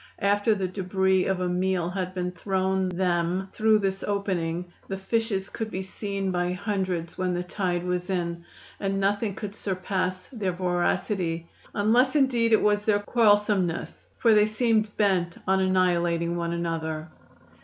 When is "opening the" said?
4.03-4.97